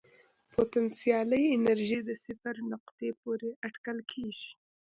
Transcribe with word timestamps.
پوتنسیالي 0.53 1.41
انرژي 1.57 1.99
د 2.05 2.09
صفر 2.25 2.55
نقطې 2.71 3.09
پورې 3.21 3.49
اټکل 3.67 3.97
کېږي. 4.11 4.49